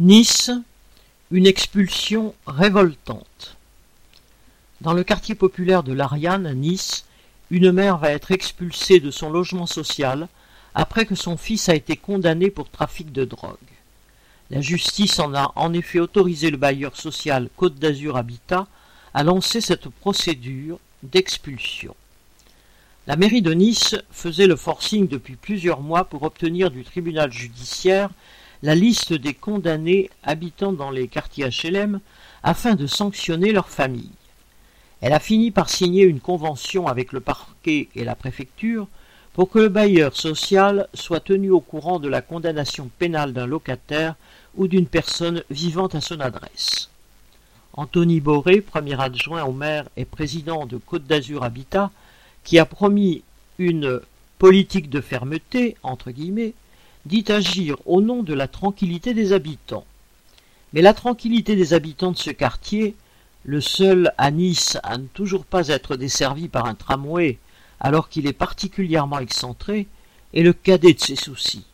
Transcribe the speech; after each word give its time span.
Nice, 0.00 0.52
une 1.32 1.48
expulsion 1.48 2.32
révoltante. 2.46 3.56
Dans 4.80 4.92
le 4.92 5.02
quartier 5.02 5.34
populaire 5.34 5.82
de 5.82 5.92
l'Ariane, 5.92 6.46
à 6.46 6.54
Nice, 6.54 7.04
une 7.50 7.72
mère 7.72 7.98
va 7.98 8.12
être 8.12 8.30
expulsée 8.30 9.00
de 9.00 9.10
son 9.10 9.28
logement 9.28 9.66
social 9.66 10.28
après 10.76 11.04
que 11.04 11.16
son 11.16 11.36
fils 11.36 11.68
a 11.68 11.74
été 11.74 11.96
condamné 11.96 12.48
pour 12.48 12.70
trafic 12.70 13.10
de 13.10 13.24
drogue. 13.24 13.56
La 14.50 14.60
justice 14.60 15.18
en 15.18 15.34
a 15.34 15.50
en 15.56 15.72
effet 15.72 15.98
autorisé 15.98 16.52
le 16.52 16.58
bailleur 16.58 16.96
social 16.96 17.50
Côte 17.56 17.74
d'Azur 17.74 18.16
Habitat 18.16 18.68
à 19.14 19.24
lancer 19.24 19.60
cette 19.60 19.88
procédure 19.88 20.78
d'expulsion. 21.02 21.96
La 23.08 23.16
mairie 23.16 23.42
de 23.42 23.52
Nice 23.52 23.96
faisait 24.12 24.46
le 24.46 24.54
forcing 24.54 25.08
depuis 25.08 25.34
plusieurs 25.34 25.80
mois 25.80 26.04
pour 26.04 26.22
obtenir 26.22 26.70
du 26.70 26.84
tribunal 26.84 27.32
judiciaire 27.32 28.10
la 28.62 28.74
liste 28.74 29.12
des 29.12 29.34
condamnés 29.34 30.10
habitant 30.22 30.72
dans 30.72 30.90
les 30.90 31.08
quartiers 31.08 31.48
HLM 31.48 32.00
afin 32.42 32.74
de 32.74 32.86
sanctionner 32.86 33.52
leurs 33.52 33.68
familles. 33.68 34.10
Elle 35.00 35.12
a 35.12 35.20
fini 35.20 35.50
par 35.50 35.70
signer 35.70 36.02
une 36.04 36.20
convention 36.20 36.88
avec 36.88 37.12
le 37.12 37.20
parquet 37.20 37.88
et 37.94 38.04
la 38.04 38.16
préfecture 38.16 38.88
pour 39.32 39.48
que 39.50 39.60
le 39.60 39.68
bailleur 39.68 40.16
social 40.16 40.88
soit 40.94 41.20
tenu 41.20 41.50
au 41.50 41.60
courant 41.60 42.00
de 42.00 42.08
la 42.08 42.20
condamnation 42.20 42.90
pénale 42.98 43.32
d'un 43.32 43.46
locataire 43.46 44.16
ou 44.56 44.66
d'une 44.66 44.86
personne 44.86 45.44
vivant 45.50 45.86
à 45.86 46.00
son 46.00 46.18
adresse. 46.18 46.90
Anthony 47.74 48.20
Boré, 48.20 48.60
premier 48.60 49.00
adjoint 49.00 49.44
au 49.44 49.52
maire 49.52 49.88
et 49.96 50.04
président 50.04 50.66
de 50.66 50.78
Côte 50.78 51.06
d'Azur 51.06 51.44
Habitat, 51.44 51.92
qui 52.42 52.58
a 52.58 52.64
promis 52.64 53.22
une 53.60 54.00
politique 54.38 54.90
de 54.90 55.00
fermeté, 55.00 55.76
entre 55.84 56.10
guillemets, 56.10 56.54
dit 57.06 57.24
agir 57.28 57.76
au 57.86 58.00
nom 58.00 58.22
de 58.22 58.34
la 58.34 58.48
tranquillité 58.48 59.14
des 59.14 59.32
habitants. 59.32 59.84
Mais 60.72 60.82
la 60.82 60.94
tranquillité 60.94 61.56
des 61.56 61.72
habitants 61.72 62.12
de 62.12 62.18
ce 62.18 62.30
quartier, 62.30 62.94
le 63.44 63.60
seul 63.60 64.12
à 64.18 64.30
Nice 64.30 64.76
à 64.82 64.98
ne 64.98 65.06
toujours 65.06 65.44
pas 65.44 65.68
être 65.68 65.96
desservi 65.96 66.48
par 66.48 66.66
un 66.66 66.74
tramway 66.74 67.38
alors 67.80 68.08
qu'il 68.08 68.26
est 68.26 68.32
particulièrement 68.32 69.20
excentré, 69.20 69.86
est 70.34 70.42
le 70.42 70.52
cadet 70.52 70.94
de 70.94 71.00
ses 71.00 71.16
soucis. 71.16 71.64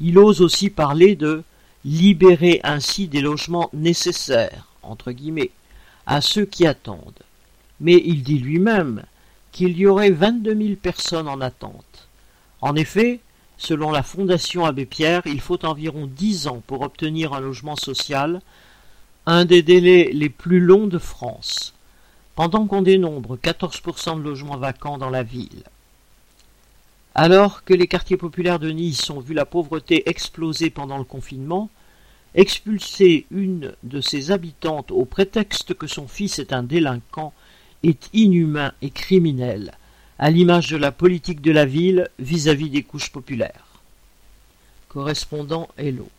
Il 0.00 0.18
ose 0.18 0.40
aussi 0.40 0.70
parler 0.70 1.14
de 1.14 1.44
libérer 1.84 2.60
ainsi 2.64 3.06
des 3.06 3.20
logements 3.20 3.70
nécessaires, 3.72 4.66
entre 4.82 5.12
guillemets, 5.12 5.50
à 6.06 6.20
ceux 6.20 6.46
qui 6.46 6.66
attendent. 6.66 7.22
Mais 7.80 8.02
il 8.04 8.22
dit 8.22 8.38
lui-même 8.38 9.04
qu'il 9.52 9.76
y 9.78 9.86
aurait 9.86 10.10
vingt-deux 10.10 10.54
mille 10.54 10.76
personnes 10.76 11.28
en 11.28 11.40
attente. 11.40 12.08
En 12.60 12.74
effet, 12.76 13.20
Selon 13.60 13.90
la 13.90 14.02
Fondation 14.02 14.64
Abbé 14.64 14.86
Pierre, 14.86 15.20
il 15.26 15.38
faut 15.38 15.66
environ 15.66 16.06
dix 16.06 16.48
ans 16.48 16.62
pour 16.66 16.80
obtenir 16.80 17.34
un 17.34 17.40
logement 17.40 17.76
social, 17.76 18.40
un 19.26 19.44
des 19.44 19.62
délais 19.62 20.08
les 20.14 20.30
plus 20.30 20.60
longs 20.60 20.86
de 20.86 20.96
France, 20.96 21.74
pendant 22.36 22.66
qu'on 22.66 22.80
dénombre 22.80 23.36
14% 23.36 24.16
de 24.16 24.22
logements 24.22 24.56
vacants 24.56 24.96
dans 24.96 25.10
la 25.10 25.22
ville. 25.22 25.64
Alors 27.14 27.62
que 27.62 27.74
les 27.74 27.86
quartiers 27.86 28.16
populaires 28.16 28.60
de 28.60 28.70
Nice 28.70 29.10
ont 29.10 29.20
vu 29.20 29.34
la 29.34 29.44
pauvreté 29.44 30.08
exploser 30.08 30.70
pendant 30.70 30.96
le 30.96 31.04
confinement, 31.04 31.68
expulser 32.34 33.26
une 33.30 33.74
de 33.82 34.00
ses 34.00 34.30
habitantes 34.30 34.90
au 34.90 35.04
prétexte 35.04 35.74
que 35.74 35.86
son 35.86 36.08
fils 36.08 36.38
est 36.38 36.54
un 36.54 36.62
délinquant 36.62 37.34
est 37.82 38.08
inhumain 38.14 38.72
et 38.80 38.90
criminel, 38.90 39.72
à 40.22 40.30
l'image 40.30 40.68
de 40.68 40.76
la 40.76 40.92
politique 40.92 41.40
de 41.40 41.50
la 41.50 41.64
ville 41.64 42.10
vis-à-vis 42.18 42.68
des 42.68 42.82
couches 42.82 43.10
populaires. 43.10 43.80
Correspondant 44.88 45.70
Hello. 45.78 46.10